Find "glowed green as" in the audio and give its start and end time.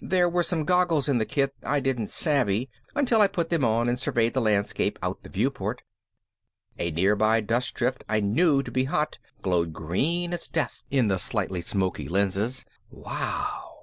9.42-10.46